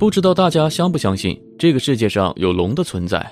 [0.00, 3.22] 不知道大家相不相信这个世界上有龙的存在？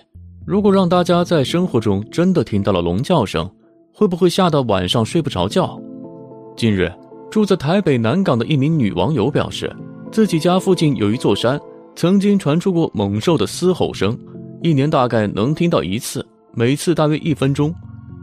[0.44, 3.50] 如果让大家在生活中真的听到了龙叫声，
[3.90, 5.80] 会不会吓得晚上睡不着觉？
[6.58, 6.92] 近日，
[7.30, 9.74] 住在台北南港的一名女网友表示，
[10.12, 11.58] 自己家附近有一座山，
[11.96, 14.14] 曾经传出过猛兽的嘶吼声，
[14.62, 16.22] 一年大概能听到一次，
[16.52, 17.74] 每次大约一分钟。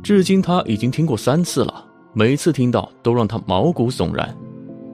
[0.03, 1.83] 至今他已经听过三次了，
[2.13, 4.37] 每次听到都让他毛骨悚然。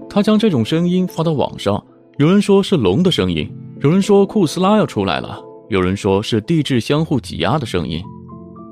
[0.09, 1.83] 他将这种声音发到网上，
[2.21, 8.00] 有人说是龙的声音，有人说库斯拉要出来了，有人说是地质相互挤压的声音。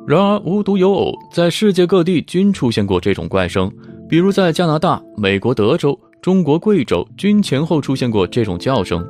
[0.07, 3.67] 然而，无独有偶，在世界各地均出现过这种怪声，
[4.07, 9.03] 比如在加拿大、美国德州、中国贵州均前后出现过这种叫声。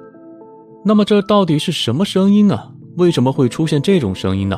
[0.86, 2.58] 那么，这到底是什么声音呢？
[2.96, 4.58] 为什么会出现这种声音呢？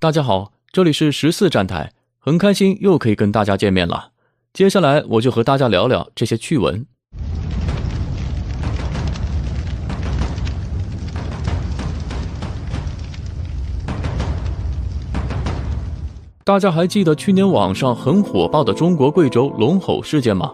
[0.00, 1.92] 大家好，这里是十四站台，
[2.26, 4.12] 很开心又可以跟大家见面了。
[4.54, 6.86] 接下来，我就和大家聊聊这些趣闻。
[16.44, 20.50] 大家还记得去年网上很火爆的中国贵州龙吼事件吗？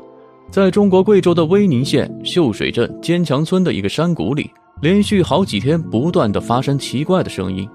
[0.51, 4.51] 在中国贵州的威宁县秀水镇坚强村的一个山谷里，
[4.83, 7.69] 连续好几天不断的发生奇怪的声音，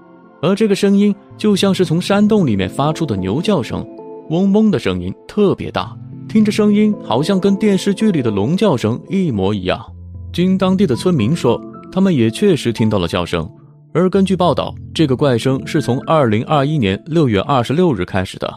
[0.45, 3.83] 而这个声音就像是从山洞里面发出的牛叫声，
[4.29, 5.97] 嗡嗡的声音特别大，
[6.29, 9.83] 听着声音好像跟电视剧里的龙叫声一模一样。
[10.31, 11.59] 经当地的村民说，
[11.91, 13.49] 他们也确实听到了叫声。
[13.91, 18.53] 而根据报道，这个怪声是从二零二一年六月二十六日开始的，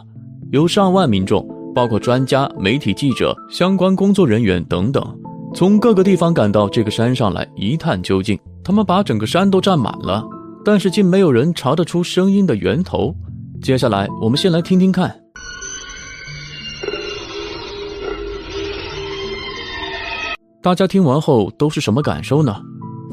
[0.51, 5.03] 有上万民众，包括专家、媒体记者、相关工作人员等等，
[5.55, 8.37] 从各个地方赶到这个山上来一探究竟。
[8.63, 10.23] 他们把整个山都占满了，
[10.63, 13.15] 但是竟没有人查得出声音的源头。
[13.61, 15.13] 接下来，我们先来听听看，
[20.61, 22.55] 大家听完后都是什么感受呢？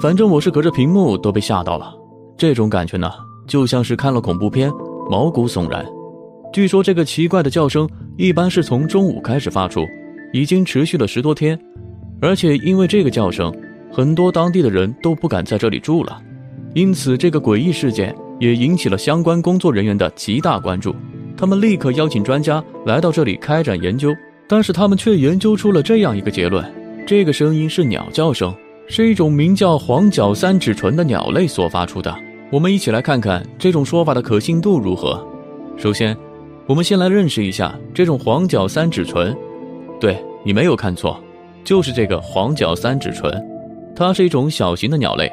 [0.01, 1.93] 反正我是隔着屏幕都被吓到了。
[2.37, 3.11] 这种感觉呢，
[3.47, 4.71] 就像是看了恐怖片，
[5.11, 5.87] 毛骨悚然。
[6.53, 9.81] 据说这个奇怪的叫声一般是从中午开始发出，
[10.33, 11.59] 已经持续了十多天，
[12.21, 13.53] 而且因为这个叫声，
[13.91, 16.21] 很多当地的人都不敢在这里住了。
[16.77, 20.95] 因此，这个诡异事件也引起了相关工作人员的极大关注。
[21.35, 24.15] 他们立刻邀请专家来到这里开展研究，
[24.47, 26.63] 但是他们却研究出了这样一个结论：
[27.07, 28.55] 这个声音是鸟叫声，
[28.89, 32.15] 是一种名叫黄角三指唇的鸟类所发出的。
[32.53, 35.27] 我们一起来看看这种说法的可信度如何。
[35.79, 36.15] 首先，
[36.67, 39.35] 我们先来认识一下这种黄角三指唇。
[39.99, 41.19] 对你没有看错，
[41.65, 43.33] 就是这个黄角三指唇。
[43.97, 45.33] 它是一种小型的鸟类，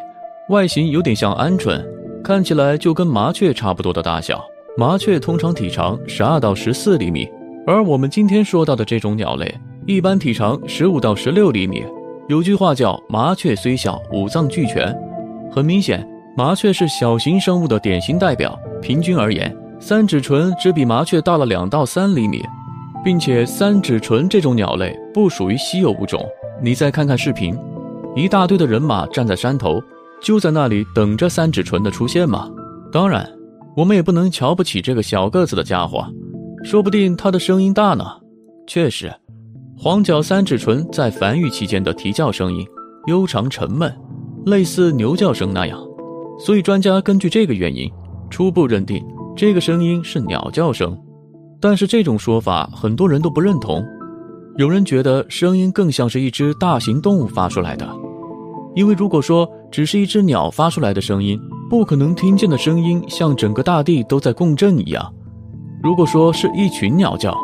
[0.49, 1.81] 外形有点像鹌鹑，
[2.21, 4.43] 看起来就跟麻雀差不多的大小。
[4.77, 7.29] 麻雀通常体长十二到十四厘米，
[7.65, 11.85] 而我们今天说到的这种鸟类，一般体长十五到十六厘米。
[12.27, 14.93] 有句话叫“麻雀虽小，五脏俱全”，
[15.49, 16.05] 很明显。
[16.35, 18.59] 麻雀是小型生物的典型代表。
[18.81, 22.43] 平均而言，三指唇只比麻雀大了两到三厘米，
[23.01, 26.21] 并且三指唇这种鸟类不属于稀有物种。
[26.61, 27.57] 你再看看视频，
[28.15, 29.81] 一大堆的人马站在山头，
[30.23, 32.49] 就在那里等着三指唇的出现吗？
[32.93, 33.29] 当然，
[33.75, 36.05] 我们也不能瞧不起这个小个子的家伙，
[36.63, 38.05] 说不定它的声音大呢。
[38.65, 39.13] 确实，
[39.77, 42.65] 黄角三指唇在繁育期间的啼叫声音
[43.07, 43.93] 悠长沉闷，
[44.45, 45.77] 类似牛叫声那样。
[46.39, 47.91] 所以，专家根据这个原因，
[48.29, 49.05] 初步认定
[49.35, 50.97] 这个声音是鸟叫声。
[51.59, 53.85] 但是，这种说法很多人都不认同。
[54.57, 57.85] 有人觉得声音更像是一只大型动物发出来的，
[58.75, 61.39] 因为如果说只是一只鸟发出来的声音，
[61.69, 65.13] 不可能听见的声音像整个大地都在共振一样。
[65.81, 67.35] 如果说是一群鸟叫，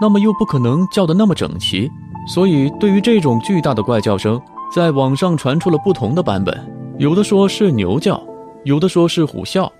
[0.00, 1.90] 那么又不可能叫得那么整齐。
[2.28, 4.40] 所以，对于这种巨大的怪叫声，
[4.74, 6.54] 在网上传出了不同的版本。
[6.98, 8.20] 有的说是牛叫，
[8.64, 9.70] 有的说是虎啸，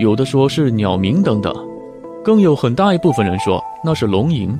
[0.00, 1.54] 有的说是鸟鸣等等，
[2.24, 4.56] 更有很大一部分人说那是龙吟。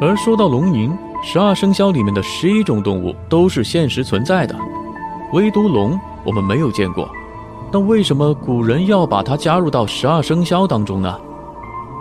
[0.00, 4.54] 而说到龙吟，十二生肖里面的十一种动物都是现实存在的，
[5.32, 7.08] 唯独龙我们没有见过。
[7.72, 11.20] 那为什么古人要把它加入到十二生肖当中呢？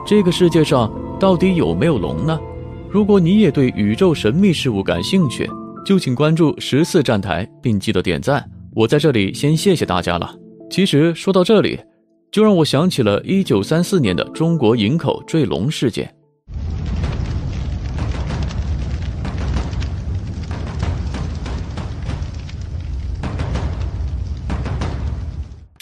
[0.06, 2.40] 这个世界上到底有没有龙呢？
[2.90, 5.50] 如果你也对宇宙神秘事物感兴趣，
[5.86, 8.48] 就请关注十四站台，并记得点赞。
[8.74, 10.34] 我在这里先谢谢大家了。
[10.70, 11.80] 其实说到这里，
[12.32, 16.15] 就让我想起了一九三四年的中国营口坠龙事件。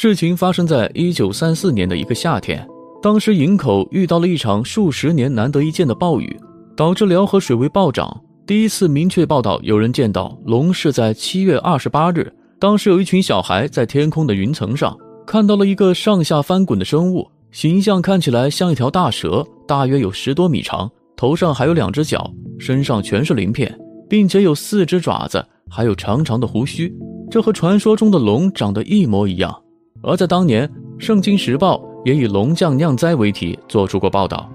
[0.03, 2.67] 事情发生在一九三四年的一个夏天，
[3.01, 6.37] 当时营口遇到了一场数十年难得一见的暴雨，
[6.75, 8.21] 导致辽河水位暴涨。
[8.45, 12.29] 第一次明确报道有人见到龙是在七月二十八日，
[12.59, 14.93] 当时有一群小孩在天空的云层上
[15.25, 22.29] 看到了一个上下翻滚的生物，形象看起来像一条大蛇，大约有十多米长，头上还有两只脚，
[22.59, 23.73] 身上全是鳞片，
[24.09, 26.93] 并且有四只爪子，还有长长的胡须。
[27.31, 29.62] 这和传说中的龙长得一模一样。
[30.03, 30.67] 而在当年，
[30.99, 34.49] 《圣经时报》也以“龙降酿灾”为题做出过报道，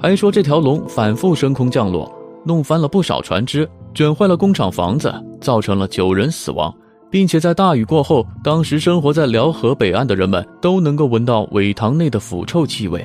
[0.00, 2.10] 还说这条龙反复升空降落。
[2.46, 6.74] 弄翻了不少船只，卷坏了工厂房子，造成了九人死亡，
[7.10, 13.02] 并且在大雨过后，当时生活在辽河北岸的人们都能够闻到苇塘内的腐臭气味，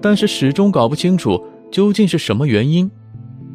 [0.00, 2.90] 但是始终搞不清楚究竟是什么原因。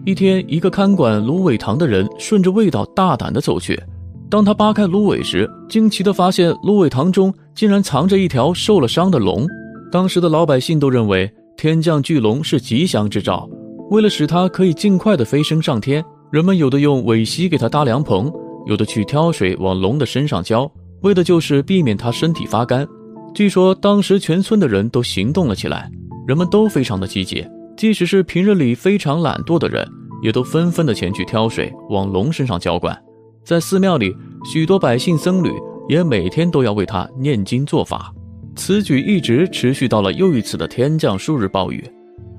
[0.05, 3.79] 一天，一个看管芦苇塘的人顺着味道大胆地走去，
[4.27, 9.47] 当他扒开芦苇时，惊奇地发现芦苇塘中竟然藏着一条受了伤的龙。
[9.91, 13.49] 当时的老百姓都认为天降巨龙是吉祥之兆。
[13.89, 18.31] 为了使它可以尽快的飞升上天，人们有的用苇席给它搭凉棚，
[18.67, 20.71] 有的去挑水往龙的身上浇，
[21.01, 22.87] 为的就是避免它身体发干。
[23.33, 25.89] 据说当时全村的人都行动了起来，
[26.27, 27.43] 人们都非常的积极，
[27.75, 29.87] 即使是平日里非常懒惰的人，
[30.21, 32.95] 也都纷纷的前去挑水往龙身上浇灌。
[33.43, 34.13] 在寺庙里，
[34.45, 35.49] 许多百姓僧侣
[35.87, 38.13] 也每天都要为它念经做法。
[38.55, 41.83] 此举一直持续到了又一次的天降数日暴雨。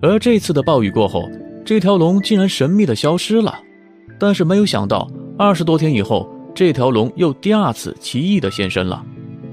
[0.02, 1.28] 而这次的暴雨过后，
[1.64, 3.54] 这条龙竟然神秘的消失了。
[4.18, 9.04] 但是没有想到，二十多天以后，这条龙又第二次奇异的现身了。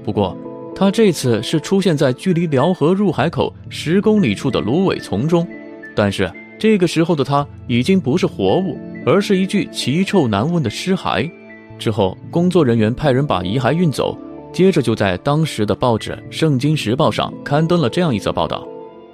[0.02, 0.36] 不过，
[0.74, 5.46] 它这次是出现在距离辽河入海口十公里处的芦苇丛中。
[5.94, 8.76] 但是这个时候的它已经不是活物，
[9.06, 11.30] 而是一具奇臭难闻的尸骸。
[11.78, 14.16] 之后，工作人员派人把遗骸运走，
[14.52, 18.66] 接着就在当时的报纸《圣经时报》上刊登了这样一则报道。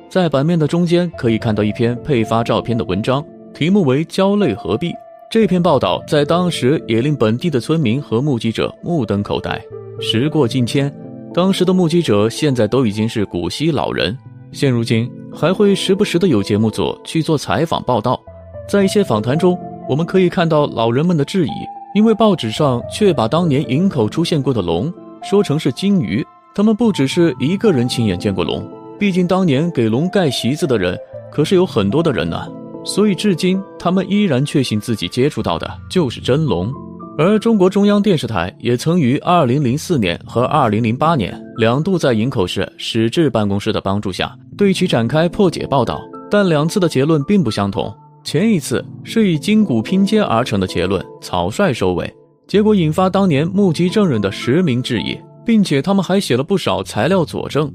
[0.08, 3.24] 在版面的中间可以看到一篇配发照片的文章，
[3.54, 4.92] 题目为“焦泪何必”。
[5.30, 9.58] 这篇报道在当时也令本地的村民和目击者目瞪口呆。
[9.98, 10.94] 时过境迁，
[11.32, 14.14] 当时的目击者现在都已经是古稀老人，
[14.52, 18.20] 现如今还会时不时的有节目组去做采访报道。
[18.68, 21.50] 在一些访谈中，我们可以看到老人们的质疑，
[21.94, 24.92] 因为报纸上却把当年营口出现过的龙
[25.22, 26.24] 说成是金鱼，
[26.54, 28.66] 他们不只是一个人亲眼见过龙。
[28.98, 30.98] 毕竟当年给龙盖席子的人
[31.30, 32.46] 可是有很多的人呢，
[32.84, 36.72] 所以至今他们依然确信自己接触到的就是真龙。
[37.18, 46.00] 而中国中央电视台也曾于2004年和2008年两度在营口市史志办公室的帮助下对其展开破解报道，
[46.30, 47.94] 但两次的结论并不相同。
[48.24, 52.12] 前一次是以筋骨拼接而成的结论草率收尾，
[52.46, 57.72] 结果引发当年目击证人的实名质疑，并且他们还写了不少材料佐证。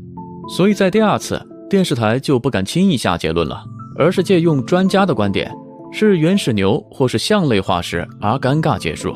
[0.49, 3.61] 所以在第二次，电视台就不敢轻易下结论了，
[3.97, 5.51] 而是借用专家的观点，
[5.91, 9.13] 是原始牛或是象类化石而尴尬结束。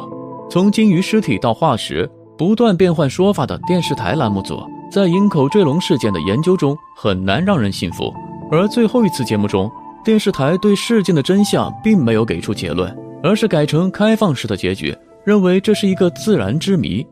[0.50, 4.60] 从鲸鱼尸体到化石，不断变换说法的电视台栏目组，
[4.92, 8.14] 在营口坠龙事件的研究中很难让人信服。
[8.52, 9.72] 而最后一次节目中，
[10.04, 17.06] 电视台对事件的真相并没有给出结论，而是改成开放式的结局，认为这是一个自然之谜。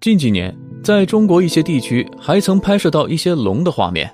[0.00, 4.10] 近几年，在中国一些地区还曾拍摄到一些龙的画面，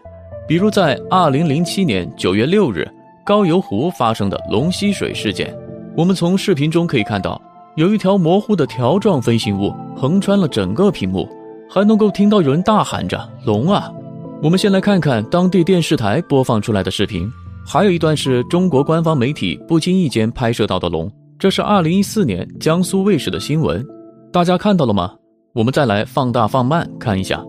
[0.47, 2.87] 比如在2007年9月6日
[3.25, 5.57] 高邮湖发生的龙吸水事件。
[5.97, 7.41] 我们从视频中可以看到，
[7.77, 11.29] 有一条模糊的条状飞行物横穿了整个屏幕，
[11.69, 13.93] 还能够听到有人大喊着“龙啊”。
[14.41, 17.29] 我们先来看看当地电视台播放出来的视频，
[17.67, 23.85] 还有一段是中国官方媒体不经意间拍摄到的龙，这是2014年江苏卫视的新闻，
[24.33, 25.13] 大家看到了吗？
[25.53, 27.43] 我们再来放大放慢看一下，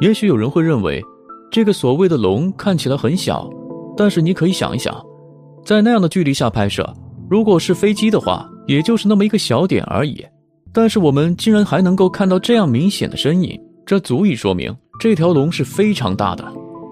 [0.00, 1.00] 也许有人会认为，
[1.52, 3.48] 这个所谓的龙看起来很小，
[3.96, 4.92] 但是你可以想一想，
[5.64, 6.92] 在那样的距离下拍摄，
[7.30, 10.24] 如果是飞机的话，也就是那么一个小点而已。
[10.72, 16.44] 但是我们竟然还能够看到这样明显的身影，这足以说明这条龙是非常大的。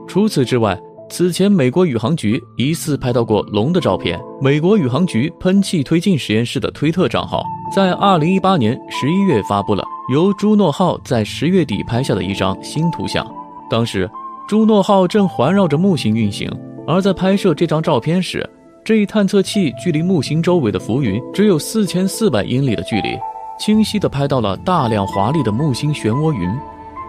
[0.09, 0.77] 除此之外，
[1.09, 9.85] 此前美国宇航局疑似拍到过龙的照片，美国宇航局喷气推进实验室的推特账号在二零一八年十一月发布了。
[10.13, 13.27] 由朱诺号在十月底拍下的一张新图像，
[13.69, 14.09] 当时
[14.49, 16.51] 朱诺号正环绕着木星运行，
[16.87, 18.49] 而在拍摄这张照片时，
[18.87, 23.19] 这一探测器距离木星周围的浮云只有四千四百英里的距离，
[23.59, 26.49] 清晰地拍到了大量华丽的木星漩涡云。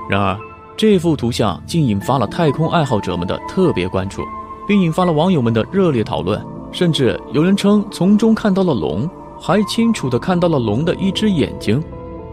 [0.10, 0.36] 然而，
[0.76, 4.24] 这幅图像竟引发了太空爱好者们的特别关注，
[4.68, 9.08] 并引发了网友们的热烈讨论，甚至有人称从中看到了龙，
[9.40, 11.80] 还清楚地看到了龙的一只眼睛。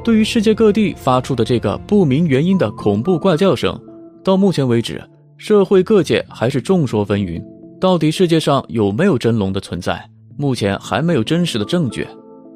[0.02, 3.78] 对于世界各地发出的这个不明原因的恐怖怪叫声，
[4.24, 7.44] 到目前为止，社会各界还是众说纷纭。
[7.84, 10.02] 到底世界上有没有真龙的存在？
[10.38, 12.08] 目前还没有真实的证据，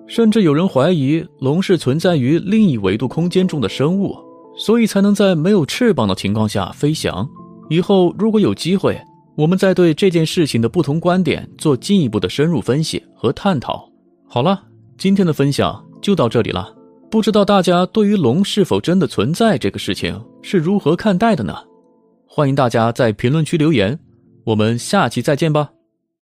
[0.07, 4.17] 甚至有人怀疑龙是存在于另一维度空间中的生物，
[4.57, 7.29] 所以才能在没有翅膀的情况下飞翔。
[7.69, 8.99] 以后如果有机会，
[9.37, 13.87] 我们再对这件事情的不同观点做进一步的深入分析和探讨。
[14.27, 14.59] 好了，
[14.97, 16.75] 今天的分享就到这里了。
[17.11, 21.55] 不知道大家对于龙是否真的存在这个事情是如何看待的呢？
[22.27, 23.99] 欢迎大家在评论区留言，
[24.49, 25.78] 我们下期再见吧。